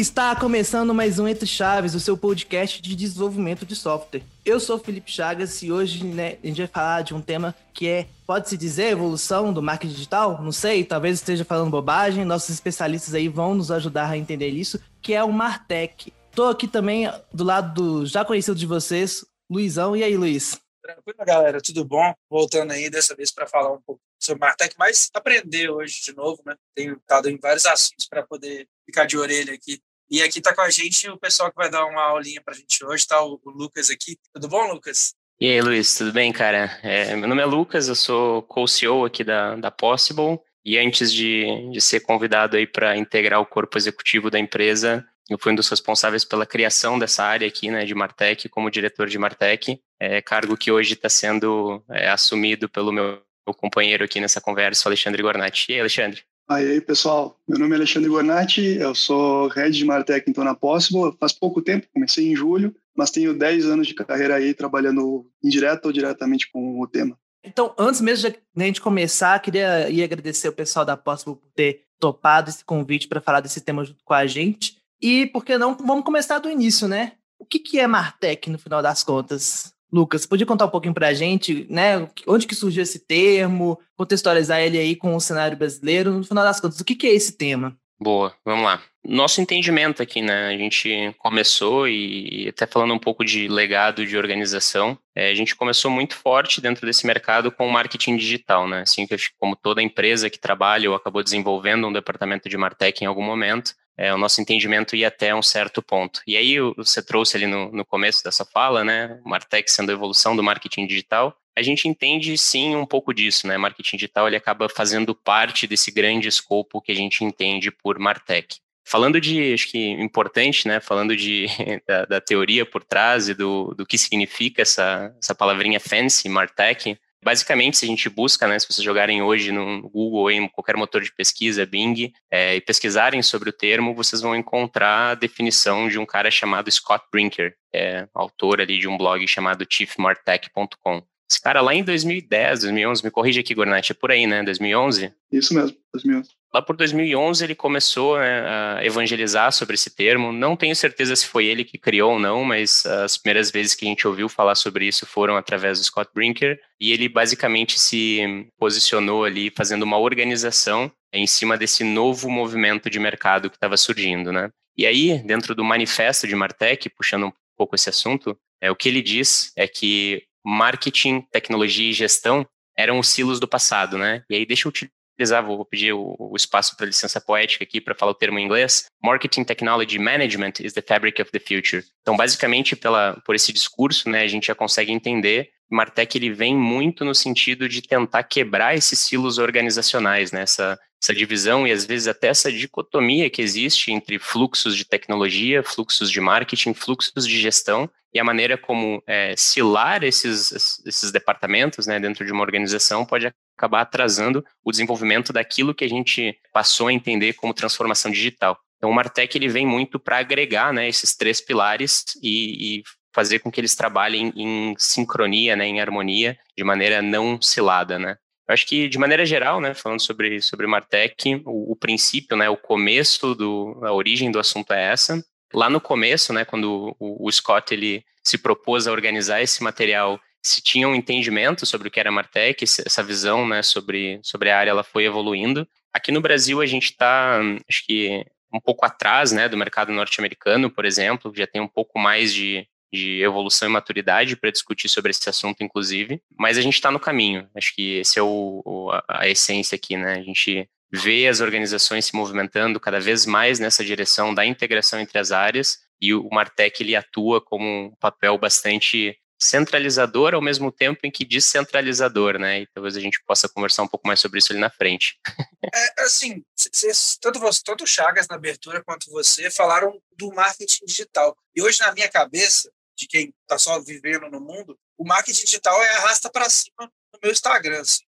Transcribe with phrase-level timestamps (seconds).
[0.00, 4.22] Está começando mais um Entre Chaves, o seu podcast de desenvolvimento de software.
[4.44, 7.88] Eu sou Felipe Chagas e hoje né, a gente vai falar de um tema que
[7.88, 10.42] é, pode-se dizer, evolução do marketing digital?
[10.42, 12.24] Não sei, talvez esteja falando bobagem.
[12.24, 16.12] Nossos especialistas aí vão nos ajudar a entender isso, que é o Martech.
[16.28, 19.96] Estou aqui também do lado do já conhecido de vocês, Luizão.
[19.96, 20.60] E aí, Luiz?
[20.94, 22.12] Tranquilo, galera, tudo bom?
[22.28, 26.42] Voltando aí dessa vez para falar um pouco sobre Martech, mas aprender hoje de novo,
[26.44, 26.56] né?
[26.74, 30.62] Tenho estado em vários assuntos para poder ficar de orelha aqui e aqui está com
[30.62, 33.22] a gente o pessoal que vai dar uma aulinha para a gente hoje, tá?
[33.22, 34.18] O, o, Lucas aqui.
[34.34, 35.14] Tudo bom, Lucas?
[35.40, 36.78] E aí, Luiz, tudo bem, cara?
[36.82, 40.40] É, meu nome é Lucas, eu sou co-CEO aqui da, da Possible.
[40.64, 45.38] E antes de, de ser convidado aí para integrar o corpo executivo da empresa, eu
[45.38, 49.16] fui um dos responsáveis pela criação dessa área aqui, né, de Martech, como diretor de
[49.16, 54.40] Martech, é, cargo que hoje está sendo é, assumido pelo meu, meu companheiro aqui nessa
[54.40, 55.70] conversa, Alexandre Gornati.
[55.70, 56.22] E aí, Alexandre?
[56.48, 61.16] Aí, pessoal, meu nome é Alexandre Gornati, eu sou head de Martech então na Possible,
[61.20, 65.86] faz pouco tempo, comecei em julho, mas tenho 10 anos de carreira aí trabalhando indireto
[65.86, 67.16] ou diretamente com o tema.
[67.44, 71.50] Então, antes mesmo de a gente começar, queria ir agradecer o pessoal da Possible por
[71.54, 74.76] ter topado esse convite para falar desse tema junto com a gente.
[75.00, 77.12] E, por que não, vamos começar do início, né?
[77.38, 79.72] O que, que é Martech, no final das contas?
[79.92, 82.08] Lucas, podia contar um pouquinho para a gente, né?
[82.26, 86.12] Onde que surgiu esse termo, contextualizar ele aí com o cenário brasileiro.
[86.12, 87.76] No final das contas, o que, que é esse tema?
[88.02, 88.80] Boa, vamos lá.
[89.04, 90.48] Nosso entendimento aqui, né?
[90.48, 95.54] A gente começou e até falando um pouco de legado de organização, é, a gente
[95.54, 98.82] começou muito forte dentro desse mercado com o marketing digital, né?
[98.82, 103.06] Assim que como toda empresa que trabalha ou acabou desenvolvendo um departamento de martech em
[103.06, 106.20] algum momento, é, o nosso entendimento ia até um certo ponto.
[106.26, 109.92] E aí você trouxe ali no, no começo dessa fala, né, o Martech sendo a
[109.92, 114.36] evolução do marketing digital, a gente entende sim um pouco disso, né, marketing digital ele
[114.36, 118.58] acaba fazendo parte desse grande escopo que a gente entende por Martech.
[118.86, 121.46] Falando de, acho que importante, né, falando de,
[121.86, 126.98] da, da teoria por trás e do, do que significa essa, essa palavrinha fancy, Martech,
[127.22, 130.76] Basicamente, se a gente busca, né, se vocês jogarem hoje no Google ou em qualquer
[130.76, 135.88] motor de pesquisa, Bing, é, e pesquisarem sobre o termo, vocês vão encontrar a definição
[135.88, 141.02] de um cara chamado Scott Brinker, é, autor ali de um blog chamado chiefmartech.com.
[141.30, 144.42] Esse cara lá em 2010, 2011, me corrija aqui, Gornati, é por aí, né?
[144.42, 145.12] 2011?
[145.30, 146.30] Isso mesmo, 2011.
[146.52, 150.32] Lá por 2011 ele começou né, a evangelizar sobre esse termo.
[150.32, 153.84] Não tenho certeza se foi ele que criou ou não, mas as primeiras vezes que
[153.84, 156.60] a gente ouviu falar sobre isso foram através do Scott Brinker.
[156.80, 162.98] E ele basicamente se posicionou ali fazendo uma organização em cima desse novo movimento de
[162.98, 164.50] mercado que estava surgindo, né?
[164.76, 168.88] E aí, dentro do manifesto de Martech, puxando um pouco esse assunto, é, o que
[168.88, 172.46] ele diz é que marketing, tecnologia e gestão
[172.76, 174.22] eram os silos do passado, né?
[174.30, 178.12] E aí deixa eu utilizar, vou pedir o, espaço para licença poética aqui para falar
[178.12, 178.86] o termo em inglês.
[179.02, 181.84] Marketing Technology Management is the fabric of the future.
[182.00, 186.56] Então, basicamente, pela, por esse discurso, né, a gente já consegue entender Martech ele vem
[186.56, 190.42] muito no sentido de tentar quebrar esses silos organizacionais, né?
[190.42, 195.62] essa, essa divisão e às vezes até essa dicotomia que existe entre fluxos de tecnologia,
[195.62, 201.86] fluxos de marketing, fluxos de gestão e a maneira como é, silar esses, esses departamentos
[201.86, 206.88] né, dentro de uma organização pode acabar atrasando o desenvolvimento daquilo que a gente passou
[206.88, 208.58] a entender como transformação digital.
[208.76, 212.82] Então, o Martech ele vem muito para agregar né, esses três pilares e, e
[213.14, 218.16] fazer com que eles trabalhem em sincronia, né, em harmonia, de maneira não cilada, né.
[218.48, 222.48] Eu acho que, de maneira geral, né, falando sobre, sobre Martech, o, o princípio, né,
[222.48, 225.22] o começo, do, a origem do assunto é essa.
[225.52, 230.20] Lá no começo, né, quando o, o Scott ele se propôs a organizar esse material,
[230.42, 234.58] se tinha um entendimento sobre o que era Martech, essa visão né, sobre, sobre a
[234.58, 235.66] área ela foi evoluindo.
[235.92, 240.70] Aqui no Brasil a gente está, acho que um pouco atrás né, do mercado norte-americano,
[240.70, 245.10] por exemplo, já tem um pouco mais de, de evolução e maturidade para discutir sobre
[245.10, 247.48] esse assunto, inclusive, mas a gente está no caminho.
[247.54, 250.14] Acho que esse é o, o, a essência aqui, né?
[250.14, 255.18] A gente vê as organizações se movimentando cada vez mais nessa direção da integração entre
[255.18, 261.00] as áreas e o Martech ele atua como um papel bastante centralizador ao mesmo tempo
[261.04, 262.60] em que descentralizador, né?
[262.60, 265.18] E talvez a gente possa conversar um pouco mais sobre isso ali na frente.
[265.72, 270.86] É, assim, cês, tanto, você, tanto o Chagas na abertura quanto você falaram do marketing
[270.86, 271.36] digital.
[271.54, 275.80] E hoje na minha cabeça, de quem está só vivendo no mundo, o marketing digital
[275.80, 278.04] é arrasta para cima no meu Instagram, assim,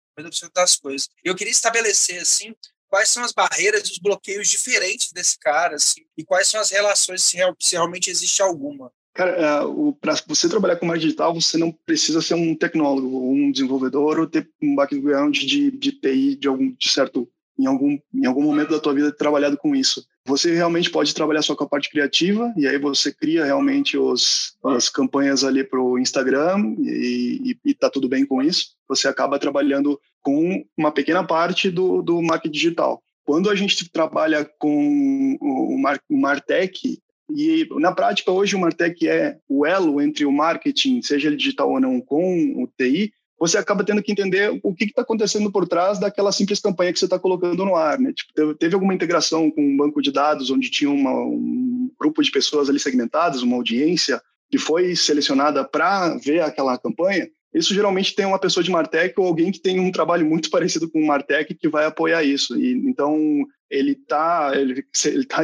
[0.54, 1.08] das coisas.
[1.24, 2.54] Eu queria estabelecer assim
[2.88, 6.70] quais são as barreiras e os bloqueios diferentes desse cara, assim, e quais são as
[6.70, 8.90] relações, se, real, se realmente existe alguma.
[9.14, 13.50] Cara, é, para você trabalhar com marketing digital, você não precisa ser um tecnólogo, um
[13.50, 17.28] desenvolvedor ou ter um background de, de TI de algum de certo
[17.58, 20.06] em algum em algum momento da tua vida trabalhado com isso.
[20.28, 24.54] Você realmente pode trabalhar só com a parte criativa e aí você cria realmente os,
[24.62, 28.76] as campanhas ali para o Instagram e, e, e tá tudo bem com isso.
[28.86, 33.02] Você acaba trabalhando com uma pequena parte do, do marketing digital.
[33.24, 39.08] Quando a gente trabalha com o, Mar, o Martech, e na prática hoje o Martech
[39.08, 43.56] é o elo entre o marketing, seja ele digital ou não, com o TI, você
[43.56, 47.04] acaba tendo que entender o que está acontecendo por trás daquela simples campanha que você
[47.04, 47.98] está colocando no ar.
[47.98, 48.12] Né?
[48.12, 52.30] Tipo, teve, alguma integração com um banco de dados onde tinha uma, um grupo de
[52.30, 54.20] pessoas ali segmentadas, uma audiência
[54.50, 59.26] que foi selecionada para ver aquela campanha, isso geralmente tem uma pessoa de Martech ou
[59.26, 62.56] alguém que tem um trabalho muito parecido com o Martech que vai apoiar isso.
[62.56, 65.42] E, então, ele tá, ele, ele tá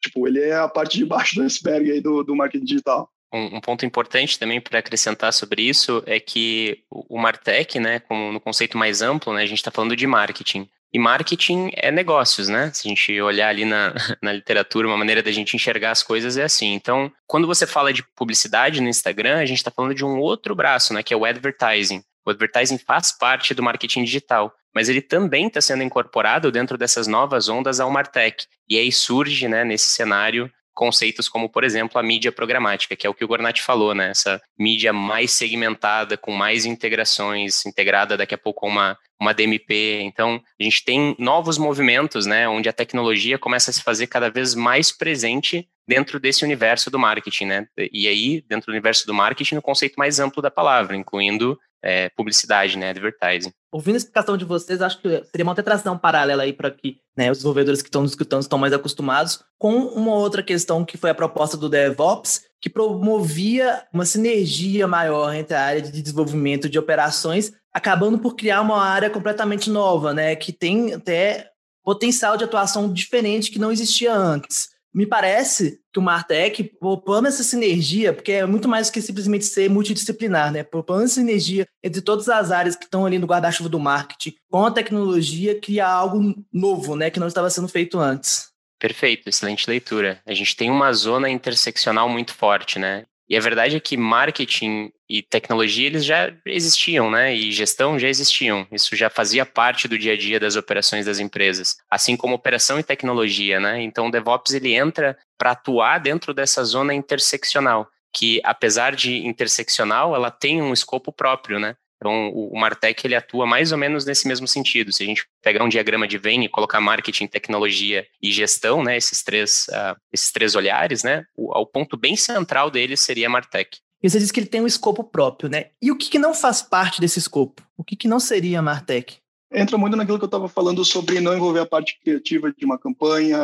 [0.00, 3.10] tipo, ele é a parte de baixo do iceberg aí do, do marketing digital.
[3.34, 8.30] Um, um ponto importante também para acrescentar sobre isso é que o, Martech, né, como
[8.30, 10.68] no conceito mais amplo, né, a gente está falando de marketing.
[10.92, 12.70] E marketing é negócios, né?
[12.72, 13.92] Se a gente olhar ali na,
[14.22, 16.72] na literatura, uma maneira da gente enxergar as coisas é assim.
[16.74, 20.54] Então, quando você fala de publicidade no Instagram, a gente está falando de um outro
[20.54, 21.02] braço, né?
[21.02, 22.04] Que é o advertising.
[22.24, 27.08] O advertising faz parte do marketing digital, mas ele também está sendo incorporado dentro dessas
[27.08, 28.46] novas ondas ao Martech.
[28.68, 33.10] E aí surge, né, nesse cenário, conceitos como, por exemplo, a mídia programática, que é
[33.10, 34.10] o que o Gornati falou, né?
[34.10, 40.00] Essa mídia mais segmentada, com mais integrações, integrada daqui a pouco com uma, uma DMP.
[40.02, 42.48] Então, a gente tem novos movimentos, né?
[42.48, 46.98] Onde a tecnologia começa a se fazer cada vez mais presente dentro desse universo do
[46.98, 47.66] marketing, né?
[47.92, 52.08] E aí, dentro do universo do marketing, no conceito mais amplo da palavra, incluindo é,
[52.16, 53.52] publicidade, né, advertising.
[53.70, 55.54] Ouvindo a explicação de vocês, acho que seria uma
[55.92, 59.44] um paralelo aí para que né, os desenvolvedores que estão nos escutando estão mais acostumados
[59.58, 65.34] com uma outra questão que foi a proposta do DevOps, que promovia uma sinergia maior
[65.34, 70.34] entre a área de desenvolvimento de operações, acabando por criar uma área completamente nova, né,
[70.34, 71.50] que tem até
[71.84, 77.44] potencial de atuação diferente que não existia antes me parece que o Martech, propondo essa
[77.44, 80.64] sinergia, porque é muito mais do que simplesmente ser multidisciplinar, né?
[80.64, 84.66] Propondo essa sinergia entre todas as áreas que estão ali no guarda-chuva do marketing, com
[84.66, 87.10] a tecnologia, cria algo novo, né?
[87.10, 88.48] Que não estava sendo feito antes.
[88.80, 90.20] Perfeito, excelente leitura.
[90.26, 93.06] A gente tem uma zona interseccional muito forte, né?
[93.28, 97.34] E a verdade é que marketing e tecnologia eles já existiam, né?
[97.34, 98.66] E gestão já existiam.
[98.70, 102.78] Isso já fazia parte do dia a dia das operações das empresas, assim como operação
[102.78, 103.82] e tecnologia, né?
[103.82, 110.14] Então o DevOps ele entra para atuar dentro dessa zona interseccional, que apesar de interseccional,
[110.14, 111.76] ela tem um escopo próprio, né?
[112.04, 114.92] Então, o Martech ele atua mais ou menos nesse mesmo sentido.
[114.92, 118.94] Se a gente pegar um diagrama de Venn e colocar marketing, tecnologia e gestão, né,
[118.94, 123.30] esses três, uh, esses três olhares, né, o, o ponto bem central dele seria a
[123.30, 123.78] Martech.
[124.02, 125.68] E você diz que ele tem um escopo próprio, né?
[125.80, 127.62] E o que, que não faz parte desse escopo?
[127.74, 129.16] O que, que não seria a Martech?
[129.50, 132.76] Entra muito naquilo que eu estava falando sobre não envolver a parte criativa de uma
[132.76, 133.38] campanha,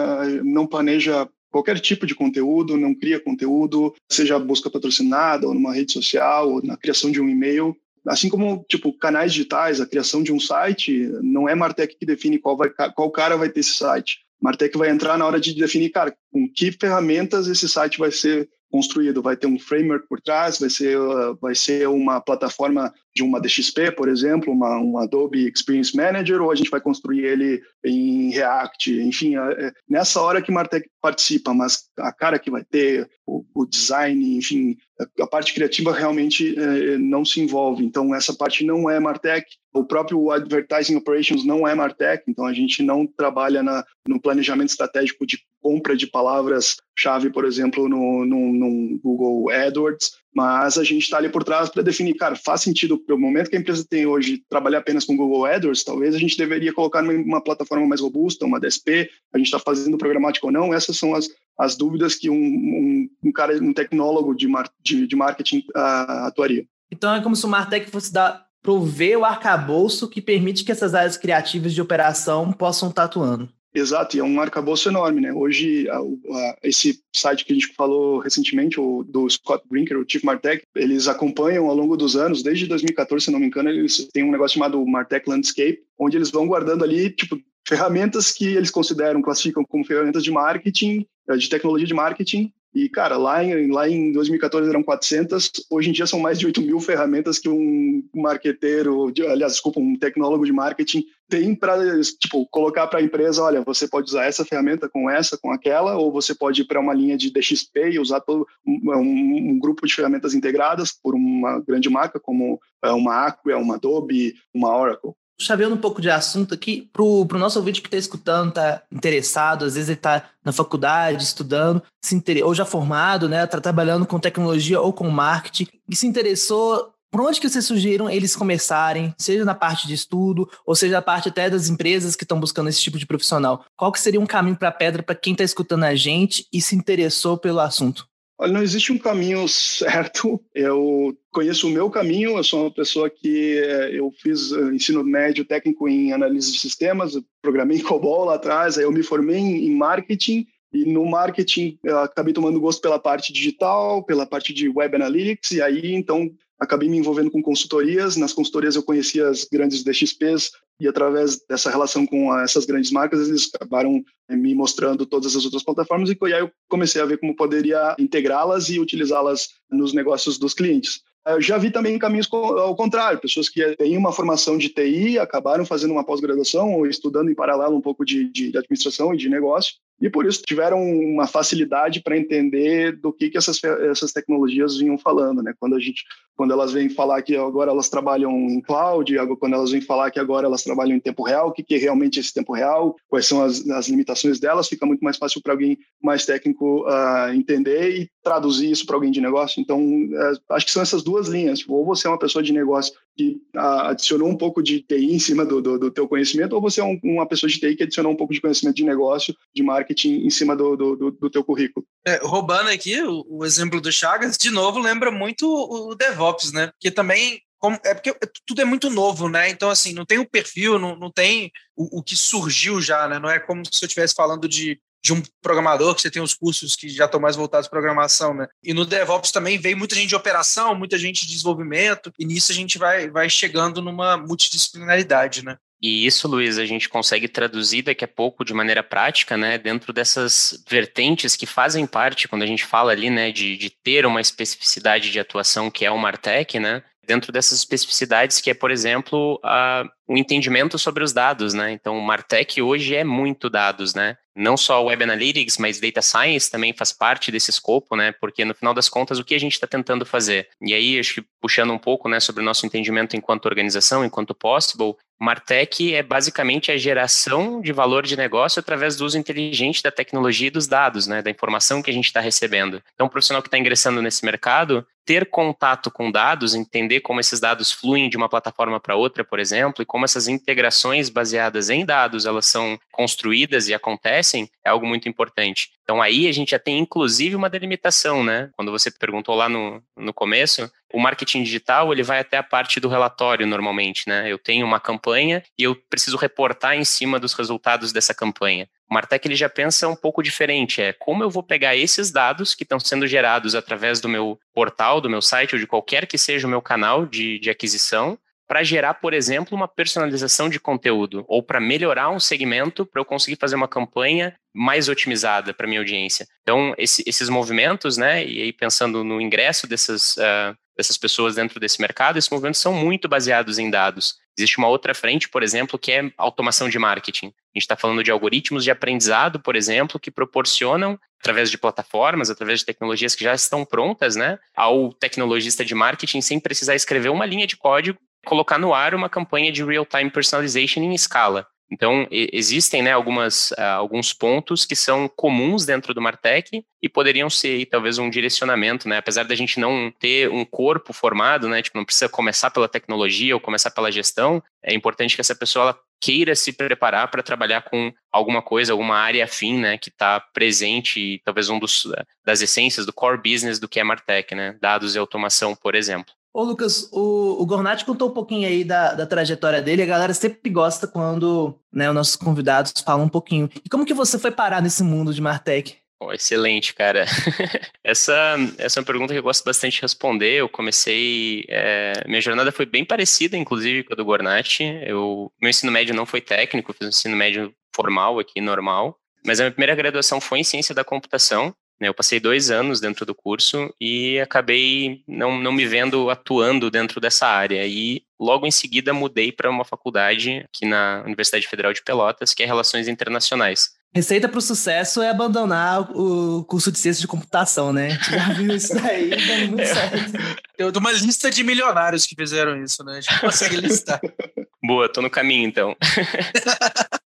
[0.45, 5.93] não planeja qualquer tipo de conteúdo, não cria conteúdo, seja busca patrocinada ou numa rede
[5.93, 7.75] social, ou na criação de um e-mail.
[8.07, 12.39] Assim como, tipo, canais digitais, a criação de um site, não é Martech que define
[12.39, 14.21] qual, vai, qual cara vai ter esse site.
[14.41, 18.49] Martech vai entrar na hora de definir, cara, com que ferramentas esse site vai ser
[18.71, 19.23] construído.
[19.23, 23.41] Vai ter um framework por trás, vai ser, uh, vai ser uma plataforma de uma
[23.41, 28.31] DXP, por exemplo, uma, um Adobe Experience Manager, ou a gente vai construir ele em
[28.31, 29.03] React.
[29.03, 33.67] Enfim, é nessa hora que Martech participa, mas a cara que vai ter, o, o
[33.67, 34.77] design, enfim,
[35.19, 37.85] a parte criativa realmente é, não se envolve.
[37.85, 39.47] Então, essa parte não é Martech.
[39.73, 44.71] O próprio Advertising Operations não é Martech, então a gente não trabalha na, no planejamento
[44.71, 51.03] estratégico de compra de palavras-chave, por exemplo, no, no, no, Google AdWords, mas a gente
[51.03, 53.85] está ali por trás para definir, cara, faz sentido para o momento que a empresa
[53.89, 58.01] tem hoje trabalhar apenas com Google AdWords, talvez a gente deveria colocar numa plataforma mais
[58.01, 62.15] robusta, uma DSP, a gente está fazendo programático ou não, essas são as, as dúvidas
[62.15, 66.65] que um, um, um cara, um tecnólogo de, mar, de, de marketing uh, atuaria.
[66.91, 70.95] Então é como se o Martech fosse dar prover o arcabouço que permite que essas
[70.95, 73.49] áreas criativas de operação possam estar atuando.
[73.73, 75.33] Exato, e é um arcabouço enorme, né?
[75.33, 80.05] Hoje, a, a, esse site que a gente falou recentemente, o do Scott Brinker, o
[80.07, 84.09] Chief Martech, eles acompanham ao longo dos anos, desde 2014, se não me engano, eles
[84.13, 88.73] têm um negócio chamado Martech Landscape, onde eles vão guardando ali, tipo, ferramentas que eles
[88.73, 93.69] consideram, classificam como ferramentas de marketing, eh, de tecnologia de marketing, E, cara, lá em,
[93.71, 97.49] lá em 2014 eram 400, hoje em dia são mais de 8 mil ferramentas que
[97.49, 101.79] um marqueteiro, aliás, desculpa, um tecnólogo de marketing tem para,
[102.19, 105.97] tipo, colocar para a empresa, olha, você pode usar essa ferramenta com essa, com aquela,
[105.97, 109.87] ou você pode ir para uma linha de DXP e usar todo um, um, grupo
[109.87, 115.13] de ferramentas integradas por uma grande marca, como é, uma Acquia, uma Adobe, uma Oracle.
[115.41, 119.65] Chaveando um pouco de assunto aqui, pro, pro nosso ouvinte que está escutando, tá interessado,
[119.65, 122.45] às vezes ele está na faculdade, estudando, se inter...
[122.45, 127.21] ou já formado, né, tá trabalhando com tecnologia ou com marketing, e se interessou, por
[127.23, 131.29] onde que vocês sugeriram eles começarem, seja na parte de estudo, ou seja a parte
[131.29, 133.65] até das empresas que estão buscando esse tipo de profissional?
[133.77, 136.77] Qual que seria um caminho para pedra para quem está escutando a gente e se
[136.77, 138.09] interessou pelo assunto?
[138.43, 140.43] Olha, não existe um caminho certo.
[140.55, 142.39] Eu conheço o meu caminho.
[142.39, 146.59] Eu sou uma pessoa que eh, eu fiz eh, ensino médio técnico em análise de
[146.59, 148.79] sistemas, programei em COBOL lá atrás.
[148.79, 154.03] Aí eu me formei em marketing e no marketing acabei tomando gosto pela parte digital,
[154.05, 155.51] pela parte de web analytics.
[155.51, 158.17] E aí então acabei me envolvendo com consultorias.
[158.17, 163.29] Nas consultorias eu conhecia as grandes DXPs e através dessa relação com essas grandes marcas,
[163.29, 167.19] eles acabaram eh, me mostrando todas as outras plataformas e aí eu comecei a ver
[167.19, 171.03] como poderia integrá-las e utilizá-las nos negócios dos clientes.
[171.27, 175.67] Eu já vi também caminhos ao contrário, pessoas que têm uma formação de TI, acabaram
[175.67, 179.75] fazendo uma pós-graduação ou estudando em paralelo um pouco de, de administração e de negócio,
[180.01, 184.97] e por isso tiveram uma facilidade para entender do que, que essas, essas tecnologias vinham
[184.97, 185.53] falando, né?
[185.61, 186.05] Quando a gente,
[186.35, 190.19] quando elas vêm falar que agora elas trabalham em cloud, quando elas vêm falar que
[190.19, 193.27] agora elas trabalham em tempo real, o que, que é realmente esse tempo real, quais
[193.27, 198.01] são as, as limitações delas, fica muito mais fácil para alguém mais técnico uh, entender
[198.01, 199.61] e traduzir isso para alguém de negócio.
[199.61, 201.59] Então, uh, acho que são essas duas linhas.
[201.59, 205.15] Tipo, ou você é uma pessoa de negócio que uh, adicionou um pouco de TI
[205.15, 207.77] em cima do, do, do teu conhecimento, ou você é um, uma pessoa de TI
[207.77, 211.31] que adicionou um pouco de conhecimento de negócio, de marketing em cima do, do, do
[211.31, 211.87] teu currículo.
[212.07, 216.53] É, roubando aqui o, o, exemplo do Chagas, de novo, lembra muito o, o DevOps,
[216.53, 216.71] né?
[216.81, 219.51] Que também como, é porque tudo é muito novo, né?
[219.51, 223.19] Então, assim, não tem o perfil, não, não tem o, o, que surgiu já, né?
[223.19, 226.35] Não é como se eu estivesse falando de de um programador, que você tem os
[226.35, 228.47] cursos que já estão mais voltados para programação, né?
[228.63, 232.53] E no DevOps também veio muita gente de operação, muita gente de desenvolvimento, e nisso
[232.53, 235.57] a gente vai, vai chegando numa multidisciplinaridade, né?
[235.83, 239.95] E isso, Luiz, a gente consegue traduzir daqui a pouco de maneira prática, né, dentro
[239.95, 244.21] dessas vertentes que fazem parte, quando a gente fala ali, né, de, de ter uma
[244.21, 249.41] especificidade de atuação que é o Martech, né, dentro dessas especificidades, que é, por exemplo,
[249.43, 251.71] a, o entendimento sobre os dados, né?
[251.71, 254.17] Então, o Martech hoje é muito dados, né?
[254.35, 258.11] Não só Web Analytics, mas Data Science também faz parte desse escopo, né?
[258.11, 260.49] Porque, no final das contas, o que a gente está tentando fazer?
[260.61, 264.35] E aí, acho que puxando um pouco, né, sobre o nosso entendimento enquanto organização, enquanto
[264.35, 269.91] Possible, Martech é basicamente a geração de valor de negócio através do uso inteligente da
[269.91, 272.83] tecnologia e dos dados, né, da informação que a gente está recebendo.
[272.95, 277.39] Então, o profissional que está ingressando nesse mercado, ter contato com dados, entender como esses
[277.39, 281.85] dados fluem de uma plataforma para outra, por exemplo, e como essas integrações baseadas em
[281.85, 285.69] dados elas são construídas e acontecem, é algo muito importante.
[285.83, 288.49] Então aí a gente já tem inclusive uma delimitação, né?
[288.57, 292.81] Quando você perguntou lá no, no começo, o marketing digital ele vai até a parte
[292.81, 294.33] do relatório normalmente, né?
[294.33, 298.67] Eu tenho uma campanha e eu preciso reportar em cima dos resultados dessa campanha.
[298.91, 302.55] O Martech ele já pensa um pouco diferente, é como eu vou pegar esses dados
[302.55, 306.17] que estão sendo gerados através do meu portal, do meu site ou de qualquer que
[306.17, 308.19] seja o meu canal de, de aquisição,
[308.51, 313.05] para gerar, por exemplo, uma personalização de conteúdo ou para melhorar um segmento para eu
[313.05, 316.27] conseguir fazer uma campanha mais otimizada para minha audiência.
[316.43, 321.61] Então, esse, esses movimentos, né, e aí pensando no ingresso dessas, uh, dessas pessoas dentro
[321.61, 324.17] desse mercado, esses movimentos são muito baseados em dados.
[324.37, 327.27] Existe uma outra frente, por exemplo, que é automação de marketing.
[327.27, 332.31] A gente está falando de algoritmos de aprendizado, por exemplo, que proporcionam, através de plataformas,
[332.31, 337.11] através de tecnologias que já estão prontas, né, ao tecnologista de marketing, sem precisar escrever
[337.11, 341.47] uma linha de código, colocar no ar uma campanha de real-time personalization em escala.
[341.73, 347.31] Então, existem né, algumas, uh, alguns pontos que são comuns dentro do Martech e poderiam
[347.31, 348.99] ser talvez um direcionamento, né?
[348.99, 351.63] Apesar da gente não ter um corpo formado, né?
[351.63, 355.79] Tipo, não precisa começar pela tecnologia ou começar pela gestão, é importante que essa pessoa
[356.01, 361.21] queira se preparar para trabalhar com alguma coisa, alguma área afim, né, que está presente,
[361.25, 361.87] talvez um dos
[362.25, 366.13] das essências do core business do que é Martech, né, dados e automação, por exemplo.
[366.33, 369.83] Ô, Lucas, o, o Gornati contou um pouquinho aí da, da trajetória dele.
[369.83, 373.51] A galera sempre gosta quando né, os nossos convidados falam um pouquinho.
[373.65, 375.77] E como que você foi parar nesse mundo de Martech?
[376.03, 377.05] Oh, excelente, cara.
[377.85, 380.35] essa, essa é uma pergunta que eu gosto bastante de responder.
[380.37, 381.45] Eu comecei.
[381.49, 384.65] É, minha jornada foi bem parecida, inclusive, com a do Gornati.
[384.87, 388.97] Eu, meu ensino médio não foi técnico, fiz um ensino médio formal aqui, normal.
[389.27, 391.55] Mas a minha primeira graduação foi em ciência da computação.
[391.81, 391.89] Né?
[391.89, 397.01] Eu passei dois anos dentro do curso e acabei não, não me vendo atuando dentro
[397.01, 397.67] dessa área.
[397.67, 402.43] E logo em seguida mudei para uma faculdade aqui na Universidade Federal de Pelotas, que
[402.43, 403.71] é Relações Internacionais.
[403.93, 407.99] Receita para o sucesso é abandonar o curso de ciência de computação, né?
[408.09, 410.13] Já viu isso daí, dá muito certo.
[410.57, 412.99] Eu dou uma lista de milionários que fizeram isso, né?
[412.99, 414.01] A gente consegue listar.
[414.71, 415.73] Boa, tô no caminho então.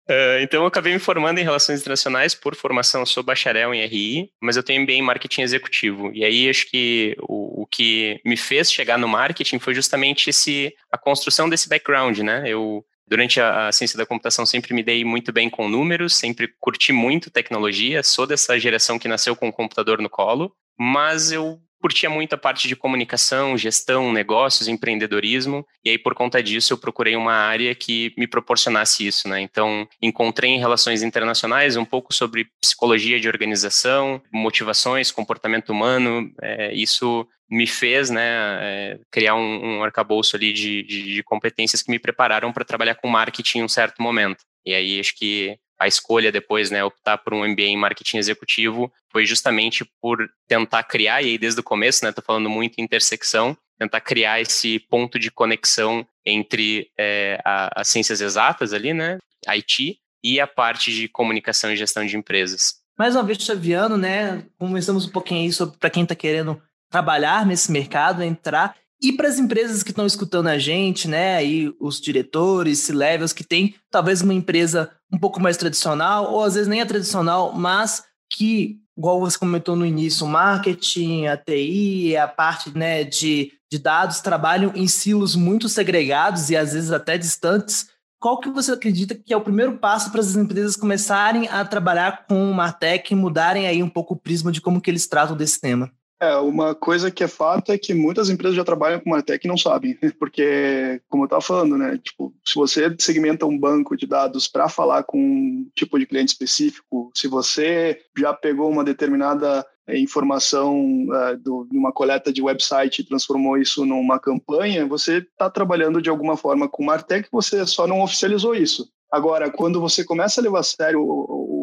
[0.10, 4.32] Uh, então, eu acabei me formando em Relações Internacionais por formação, sou bacharel em RI,
[4.42, 6.10] mas eu tenho MBA em Marketing Executivo.
[6.14, 10.74] E aí, acho que o, o, que me fez chegar no marketing foi justamente esse,
[10.90, 12.44] a construção desse background, né?
[12.46, 16.48] Eu, durante a, a ciência da computação, sempre me dei muito bem com números, sempre
[16.62, 21.60] curti muito tecnologia, sou dessa geração que nasceu com o computador no colo, mas eu
[21.80, 26.78] curtia muito a parte de comunicação, gestão, negócios, empreendedorismo, e aí por conta disso eu
[26.78, 29.42] procurei uma área que me proporcionasse isso, né?
[29.42, 36.74] Então, encontrei em relações internacionais um pouco sobre psicologia de organização, motivações, comportamento humano, é,
[36.74, 41.90] isso me fez né, é, criar um, um arcabouço ali de, de, de competências que
[41.90, 44.44] me prepararam para trabalhar com marketing em um certo momento.
[44.64, 48.92] E aí acho que a escolha depois, né, optar por um MBA em marketing executivo,
[49.12, 52.84] foi justamente por tentar criar, e aí desde o começo, né, tô falando muito em
[52.84, 59.18] intersecção, tentar criar esse ponto de conexão entre é, a, as ciências exatas ali, né,
[59.48, 62.76] IT, e a parte de comunicação e gestão de empresas.
[62.98, 67.46] Mais uma vez, Xaviano, né, conversamos um pouquinho aí sobre para quem está querendo trabalhar
[67.46, 72.02] nesse mercado, entrar e para as empresas que estão escutando a gente, né, aí os
[72.02, 76.82] diretores, C-levels que tem talvez uma empresa um pouco mais tradicional, ou às vezes nem
[76.82, 82.78] é tradicional, mas que, igual você comentou no início, o marketing, a TI, a parte
[82.78, 87.90] né, de, de dados trabalham em silos muito segregados e às vezes até distantes.
[88.20, 92.26] Qual que você acredita que é o primeiro passo para as empresas começarem a trabalhar
[92.28, 95.60] com Martech e mudarem aí um pouco o prisma de como que eles tratam desse
[95.62, 95.90] tema?
[96.22, 99.48] É, uma coisa que é fato é que muitas empresas já trabalham com Martech e
[99.48, 104.06] não sabem, porque, como eu estava falando, né, tipo, se você segmenta um banco de
[104.06, 109.66] dados para falar com um tipo de cliente específico, se você já pegou uma determinada
[109.88, 115.20] eh, informação uh, do, de uma coleta de website e transformou isso numa campanha, você
[115.20, 118.92] está trabalhando de alguma forma com Martech, você só não oficializou isso.
[119.12, 121.02] Agora, quando você começa a levar a sério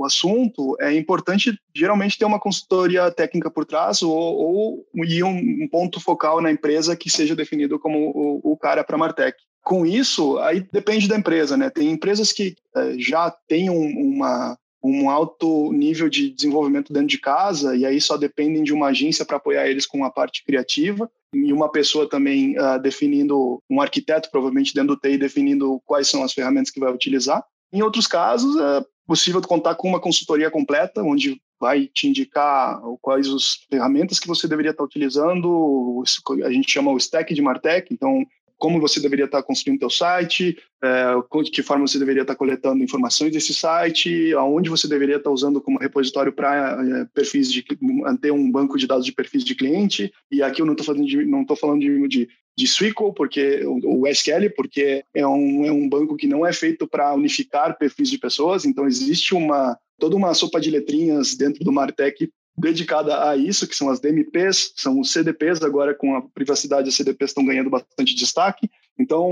[0.06, 5.68] assunto, é importante geralmente ter uma consultoria técnica por trás ou, ou e um, um,
[5.68, 9.36] ponto focal na empresa que seja definido como o, o cara para Martech.
[9.62, 11.68] Com isso, aí depende da empresa, né?
[11.70, 17.18] Tem empresas que é, já têm um, uma, um alto nível de desenvolvimento dentro de
[17.18, 21.10] casa e aí só dependem de uma agência para apoiar eles com a parte criativa
[21.34, 26.22] e uma pessoa também uh, definindo, um arquiteto provavelmente dentro do TI definindo quais são
[26.22, 27.44] as ferramentas que vai utilizar.
[27.72, 33.28] Em outros casos, é possível contar com uma consultoria completa, onde vai te indicar quais
[33.28, 36.02] as ferramentas que você deveria estar utilizando,
[36.44, 38.26] a gente chama o stack de Martech, então
[38.58, 42.82] como você deveria estar construindo seu site, é, de que forma você deveria estar coletando
[42.82, 48.32] informações desse site, aonde você deveria estar usando como repositório para é, perfis de manter
[48.32, 50.12] um banco de dados de perfis de cliente.
[50.30, 53.62] E aqui eu não estou falando de não estou falando de, de de SQL, porque
[53.64, 58.08] o SQL, porque é um, é um banco que não é feito para unificar perfis
[58.08, 63.36] de pessoas, então existe uma toda uma sopa de letrinhas dentro do Martech dedicada a
[63.36, 67.44] isso, que são as DMPs, são os CDPs, agora com a privacidade, os CDPs estão
[67.44, 68.70] ganhando bastante destaque.
[68.98, 69.30] Então,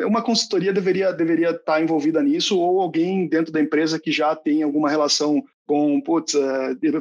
[0.00, 4.62] uma consultoria deveria, deveria estar envolvida nisso, ou alguém dentro da empresa que já tem
[4.62, 6.32] alguma relação com, putz,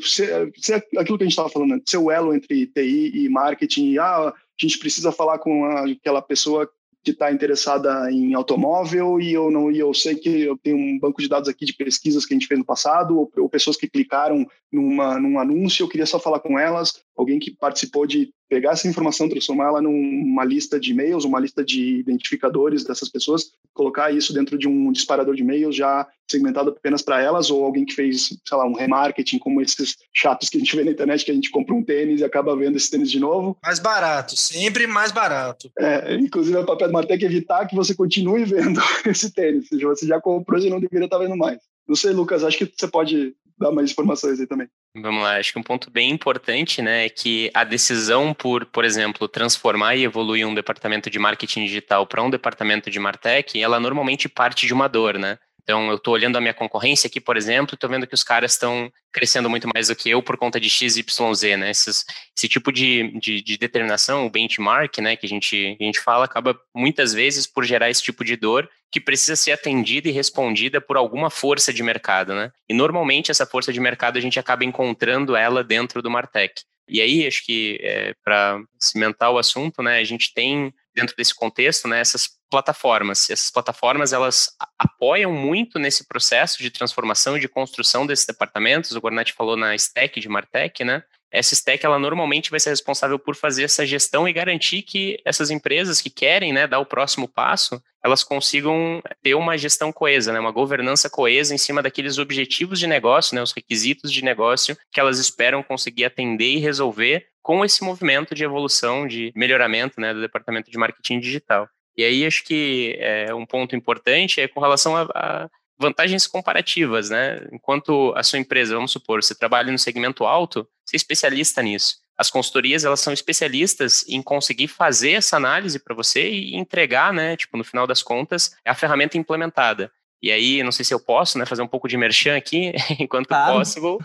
[0.03, 3.91] ser, ser aquilo que a gente estava falando, ser o elo entre TI e marketing,
[3.91, 6.69] e, ah, a gente precisa falar com aquela pessoa
[7.03, 10.97] que está interessada em automóvel e eu não e eu sei que eu tenho um
[10.97, 13.77] banco de dados aqui de pesquisas que a gente fez no passado ou, ou pessoas
[13.77, 18.33] que clicaram numa, num anúncio eu queria só falar com elas alguém que participou de
[18.49, 23.51] pegar essa informação transformar ela numa lista de e-mails uma lista de identificadores dessas pessoas
[23.73, 27.85] colocar isso dentro de um disparador de e-mails já segmentado apenas para elas ou alguém
[27.85, 31.23] que fez, sei lá, um remarketing como esses chatos que a gente vê na internet
[31.23, 33.57] que a gente compra um tênis e acaba vendo esse tênis de novo.
[33.61, 35.69] Mais barato, sempre mais barato.
[35.77, 39.67] É, inclusive o papel do Martec é evitar que você continue vendo esse tênis.
[39.67, 41.59] Se você já comprou, você não deveria estar vendo mais.
[41.87, 44.67] Não sei, Lucas, acho que você pode dar mais informações aí também.
[44.97, 48.85] Vamos lá, acho que um ponto bem importante, né, é que a decisão por, por
[48.85, 53.79] exemplo, transformar e evoluir um departamento de marketing digital para um departamento de martech, ela
[53.79, 55.37] normalmente parte de uma dor, né?
[55.65, 58.51] Então, eu estou olhando a minha concorrência aqui, por exemplo, estou vendo que os caras
[58.51, 61.71] estão crescendo muito mais do que eu por conta de X, Y, Z, né?
[61.71, 66.25] Esse tipo de, de, de, determinação, o benchmark, né, que a gente, a gente fala,
[66.25, 70.79] acaba muitas vezes por gerar esse tipo de dor que precisa ser atendida e respondida
[70.79, 72.51] por alguma força de mercado, né?
[72.69, 76.61] E normalmente essa força de mercado a gente acaba encontrando ela dentro do Martech.
[76.87, 81.33] E aí, acho que é, para cimentar o assunto, né, a gente tem dentro desse
[81.33, 83.29] contexto, né, essas plataformas.
[83.29, 88.93] Essas plataformas elas apoiam muito nesse processo de transformação e de construção desses departamentos.
[88.93, 91.03] O Gornat falou na stack de Martech, né?
[91.29, 95.51] Essa stack ela normalmente vai ser responsável por fazer essa gestão e garantir que essas
[95.51, 100.39] empresas que querem, né, dar o próximo passo, elas consigam ter uma gestão coesa, né,
[100.39, 104.99] uma governança coesa em cima daqueles objetivos de negócio, né, os requisitos de negócio que
[104.99, 110.21] elas esperam conseguir atender e resolver com esse movimento de evolução, de melhoramento, né, do
[110.21, 111.67] departamento de marketing digital.
[111.97, 117.09] E aí acho que é, um ponto importante é com relação a, a vantagens comparativas,
[117.09, 117.47] né?
[117.51, 121.97] Enquanto a sua empresa, vamos supor, você trabalha no segmento alto, você é especialista nisso.
[122.17, 127.35] As consultorias, elas são especialistas em conseguir fazer essa análise para você e entregar, né,
[127.35, 129.91] tipo, no final das contas, é a ferramenta implementada.
[130.25, 133.27] E aí, não sei se eu posso, né, fazer um pouco de merchan aqui, enquanto
[133.27, 133.59] claro.
[133.59, 133.99] possible.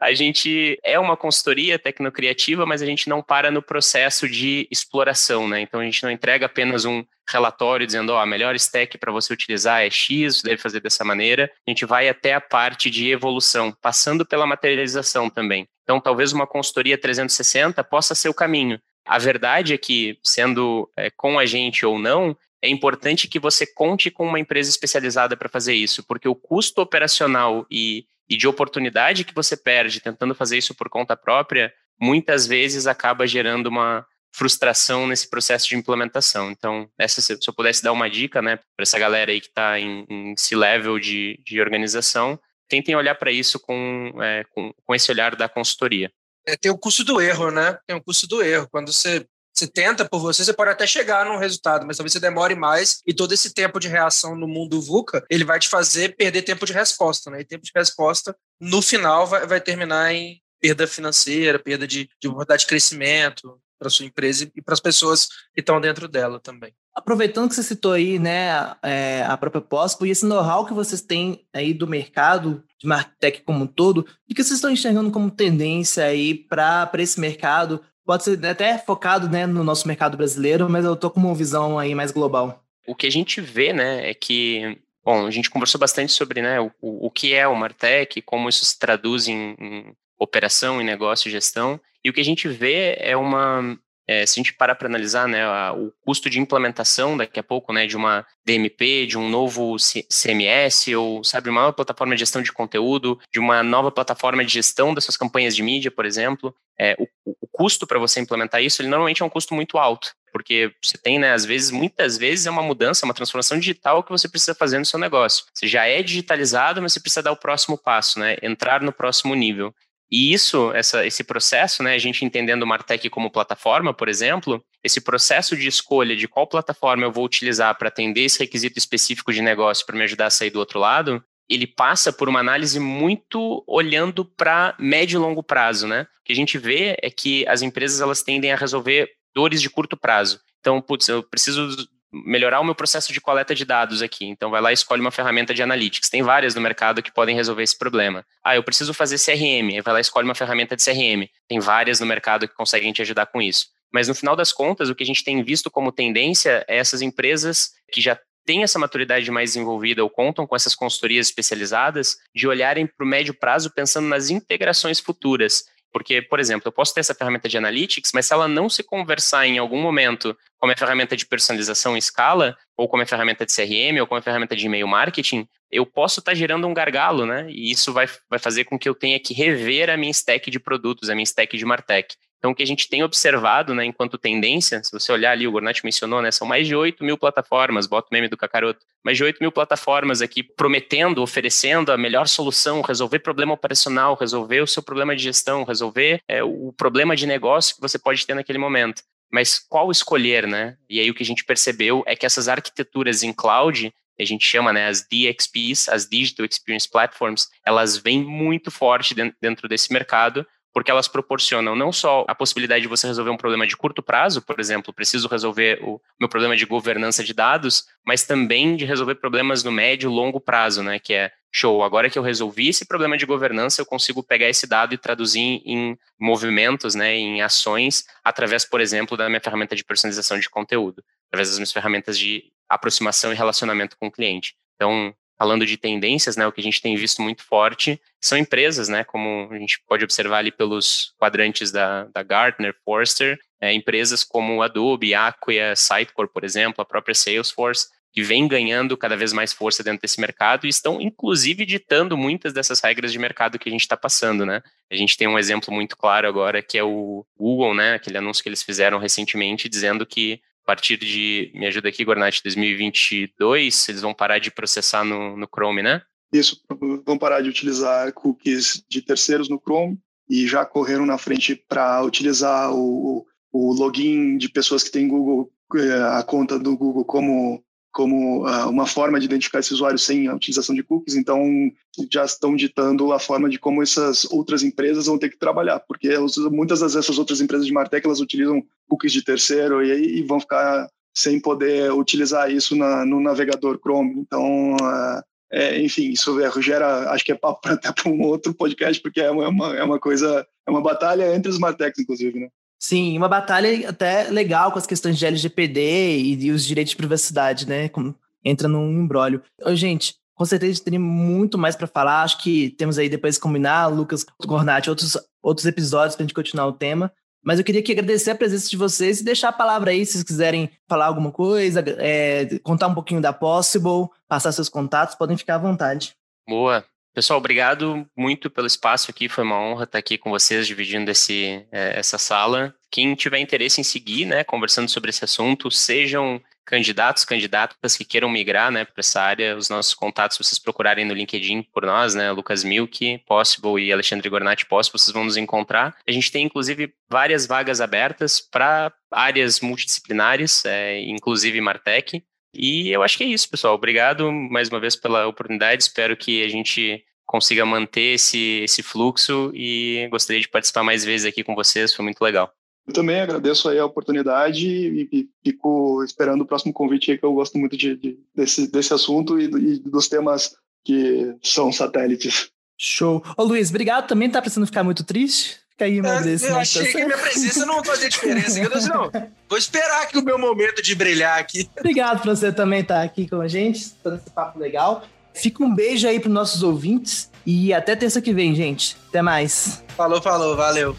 [0.00, 5.46] A gente é uma consultoria tecnocriativa, mas a gente não para no processo de exploração,
[5.46, 5.60] né?
[5.60, 9.12] Então a gente não entrega apenas um relatório dizendo, ó, oh, a melhor stack para
[9.12, 11.48] você utilizar é X, você deve fazer dessa maneira.
[11.64, 15.68] A gente vai até a parte de evolução, passando pela materialização também.
[15.84, 18.80] Então, talvez uma consultoria 360 possa ser o caminho.
[19.06, 23.66] A verdade é que, sendo é, com a gente ou não, é importante que você
[23.66, 28.46] conte com uma empresa especializada para fazer isso, porque o custo operacional e, e de
[28.46, 34.06] oportunidade que você perde tentando fazer isso por conta própria, muitas vezes acaba gerando uma
[34.32, 36.50] frustração nesse processo de implementação.
[36.50, 39.78] Então, essa, se eu pudesse dar uma dica, né, para essa galera aí que está
[39.78, 45.10] em, em C-level de, de organização, tentem olhar para isso com, é, com, com esse
[45.10, 46.12] olhar da consultoria.
[46.46, 47.78] É, tem o custo do erro, né?
[47.86, 48.68] Tem o custo do erro.
[48.70, 49.26] Quando você
[49.60, 53.00] você tenta por você, você pode até chegar num resultado, mas talvez você demore mais
[53.06, 56.66] e todo esse tempo de reação no mundo VUCA, ele vai te fazer perder tempo
[56.66, 57.40] de resposta, né?
[57.40, 62.28] E tempo de resposta, no final, vai, vai terminar em perda financeira, perda de, de
[62.28, 66.74] oportunidade de crescimento para sua empresa e para as pessoas que estão dentro dela também.
[66.94, 71.00] Aproveitando que você citou aí, né, é, a própria Pospo e esse know-how que vocês
[71.00, 75.30] têm aí do mercado de Martech como um todo, o que vocês estão enxergando como
[75.30, 80.84] tendência aí para esse mercado pode ser até focado né, no nosso mercado brasileiro, mas
[80.84, 82.60] eu tô com uma visão aí mais global.
[82.84, 86.60] O que a gente vê, né, é que, bom, a gente conversou bastante sobre, né,
[86.60, 91.30] o, o que é o Martech, como isso se traduz em, em operação, em negócio
[91.30, 93.78] gestão, e o que a gente vê é uma,
[94.10, 97.44] é, se a gente parar para analisar né, a, o custo de implementação daqui a
[97.44, 102.18] pouco, né, de uma DMP, de um novo CMS, ou sabe, uma nova plataforma de
[102.18, 106.04] gestão de conteúdo, de uma nova plataforma de gestão das suas campanhas de mídia, por
[106.04, 109.78] exemplo, é, o, o custo para você implementar isso, ele normalmente é um custo muito
[109.78, 114.02] alto, porque você tem, né, às vezes, muitas vezes é uma mudança, uma transformação digital
[114.02, 115.44] que você precisa fazer no seu negócio.
[115.54, 119.36] Você já é digitalizado, mas você precisa dar o próximo passo, né, entrar no próximo
[119.36, 119.72] nível.
[120.10, 124.62] E isso, essa, esse processo, né, a gente entendendo o Martech como plataforma, por exemplo,
[124.82, 129.32] esse processo de escolha de qual plataforma eu vou utilizar para atender esse requisito específico
[129.32, 132.78] de negócio para me ajudar a sair do outro lado, ele passa por uma análise
[132.78, 136.06] muito olhando para médio e longo prazo, né?
[136.20, 139.70] O que a gente vê é que as empresas elas tendem a resolver dores de
[139.70, 140.40] curto prazo.
[140.60, 141.68] Então, putz, eu preciso
[142.12, 144.26] melhorar o meu processo de coleta de dados aqui.
[144.26, 146.08] Então, vai lá e escolhe uma ferramenta de analytics.
[146.08, 148.24] Tem várias no mercado que podem resolver esse problema.
[148.44, 149.82] Ah, eu preciso fazer CRM.
[149.82, 151.28] Vai lá e escolhe uma ferramenta de CRM.
[151.48, 153.68] Tem várias no mercado que conseguem te ajudar com isso.
[153.92, 157.02] Mas, no final das contas, o que a gente tem visto como tendência é essas
[157.02, 162.48] empresas que já têm essa maturidade mais desenvolvida ou contam com essas consultorias especializadas de
[162.48, 167.00] olharem para o médio prazo pensando nas integrações futuras porque, por exemplo, eu posso ter
[167.00, 170.68] essa ferramenta de analytics, mas se ela não se conversar em algum momento com a
[170.68, 174.14] minha ferramenta de personalização em escala, ou com a minha ferramenta de CRM, ou com
[174.14, 177.46] a ferramenta de e-mail marketing, eu posso estar tá gerando um gargalo, né?
[177.48, 180.60] E isso vai, vai fazer com que eu tenha que rever a minha stack de
[180.60, 182.16] produtos, a minha stack de Martech.
[182.40, 185.52] Então, o que a gente tem observado, né, enquanto tendência, se você olhar ali, o
[185.52, 189.18] Gornat mencionou, né, são mais de 8 mil plataformas, bota o meme do Cacaroto, mais
[189.18, 194.66] de 8 mil plataformas aqui prometendo, oferecendo a melhor solução, resolver problema operacional, resolver o
[194.66, 198.58] seu problema de gestão, resolver é, o problema de negócio que você pode ter naquele
[198.58, 199.02] momento.
[199.30, 200.76] Mas qual escolher, né?
[200.88, 204.46] E aí o que a gente percebeu é que essas arquiteturas em cloud, a gente
[204.46, 210.46] chama né, as DXPs, as Digital Experience Platforms, elas vêm muito forte dentro desse mercado,
[210.72, 214.40] porque elas proporcionam não só a possibilidade de você resolver um problema de curto prazo,
[214.42, 219.16] por exemplo, preciso resolver o meu problema de governança de dados, mas também de resolver
[219.16, 220.98] problemas no médio e longo prazo, né?
[220.98, 224.66] Que é show, agora que eu resolvi esse problema de governança, eu consigo pegar esse
[224.66, 229.84] dado e traduzir em movimentos, né, em ações, através, por exemplo, da minha ferramenta de
[229.84, 234.54] personalização de conteúdo, através das minhas ferramentas de aproximação e relacionamento com o cliente.
[234.76, 238.90] Então, falando de tendências, né, o que a gente tem visto muito forte são empresas,
[238.90, 244.22] né, como a gente pode observar ali pelos quadrantes da, da Gartner, Forrester, é, empresas
[244.22, 249.50] como Adobe, Acquia, Sitecore, por exemplo, a própria Salesforce, que vem ganhando cada vez mais
[249.50, 253.72] força dentro desse mercado e estão, inclusive, ditando muitas dessas regras de mercado que a
[253.72, 254.60] gente está passando, né?
[254.90, 257.94] A gente tem um exemplo muito claro agora, que é o Google, né?
[257.94, 263.88] Aquele anúncio que eles fizeram recentemente, dizendo que partir de, me ajuda aqui, Gornat, 2022,
[263.88, 266.00] eles vão parar de processar no, no Chrome, né?
[266.32, 266.62] Isso,
[267.04, 272.04] vão parar de utilizar cookies de terceiros no Chrome e já correram na frente para
[272.04, 277.64] utilizar o, o login de pessoas que têm Google, eh, a conta do Google como
[277.92, 281.70] como uh, uma forma de identificar esse usuário sem a utilização de cookies, então
[282.10, 286.08] já estão ditando a forma de como essas outras empresas vão ter que trabalhar, porque
[286.50, 290.88] muitas dessas outras empresas de Martech elas utilizam cookies de terceiro e, e vão ficar
[291.14, 294.20] sem poder utilizar isso na, no navegador Chrome.
[294.20, 295.22] Então, uh,
[295.52, 299.30] é, enfim, isso gera, acho que é papo até para um outro podcast, porque é
[299.30, 302.48] uma, é uma coisa, é uma batalha entre os Martechs, inclusive, né?
[302.80, 306.96] Sim, uma batalha até legal com as questões de LGPD e, e os direitos de
[306.96, 307.90] privacidade, né?
[307.90, 309.42] Como entra num embrólio.
[309.74, 312.22] Gente, com certeza teria muito mais para falar.
[312.22, 316.66] Acho que temos aí depois combinar, Lucas Gornati, outros, outros episódios para a gente continuar
[316.68, 317.12] o tema.
[317.44, 320.12] Mas eu queria aqui agradecer a presença de vocês e deixar a palavra aí, se
[320.12, 325.36] vocês quiserem falar alguma coisa, é, contar um pouquinho da Possible, passar seus contatos, podem
[325.36, 326.14] ficar à vontade.
[326.48, 326.84] Boa.
[327.12, 329.28] Pessoal, obrigado muito pelo espaço aqui.
[329.28, 332.72] Foi uma honra estar aqui com vocês, dividindo esse, é, essa sala.
[332.88, 338.30] Quem tiver interesse em seguir, né, conversando sobre esse assunto, sejam candidatos, candidatas que queiram
[338.30, 342.30] migrar, né, para essa área, os nossos contatos, vocês procurarem no LinkedIn por nós, né,
[342.30, 345.96] Lucas Milk, Possible e Alexandre Gornati Possible, vocês vão nos encontrar.
[346.06, 352.22] A gente tem, inclusive, várias vagas abertas para áreas multidisciplinares, é, inclusive Martech.
[352.54, 353.74] E eu acho que é isso, pessoal.
[353.74, 355.82] Obrigado mais uma vez pela oportunidade.
[355.82, 361.26] Espero que a gente consiga manter esse, esse fluxo e gostaria de participar mais vezes
[361.26, 361.94] aqui com vocês.
[361.94, 362.52] Foi muito legal.
[362.86, 367.32] Eu também agradeço aí a oportunidade e fico esperando o próximo convite aí, que eu
[367.32, 372.50] gosto muito de, de desse, desse assunto e, e, dos temas que são satélites.
[372.76, 373.22] Show.
[373.36, 374.28] Ô Luiz, obrigado também.
[374.28, 375.60] Tá precisando ficar muito triste?
[375.80, 378.60] Fica aí, meu é, Eu achei que minha presença não fazer diferença.
[378.60, 379.10] Eu disse, não,
[379.48, 381.70] vou esperar aqui o meu momento de brilhar aqui.
[381.78, 385.04] Obrigado por você também estar aqui com a gente, todo esse papo legal.
[385.32, 388.96] Fica um beijo aí para nossos ouvintes e até terça que vem, gente.
[389.08, 389.82] Até mais.
[389.96, 390.94] Falou, falou, valeu.